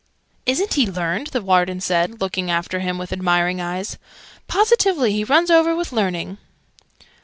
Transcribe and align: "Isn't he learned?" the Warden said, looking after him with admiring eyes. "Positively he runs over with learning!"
"Isn't 0.47 0.73
he 0.73 0.87
learned?" 0.89 1.27
the 1.27 1.43
Warden 1.43 1.79
said, 1.79 2.19
looking 2.21 2.49
after 2.49 2.79
him 2.79 2.97
with 2.97 3.13
admiring 3.13 3.61
eyes. 3.61 3.99
"Positively 4.47 5.11
he 5.11 5.23
runs 5.23 5.51
over 5.51 5.75
with 5.75 5.91
learning!" 5.91 6.39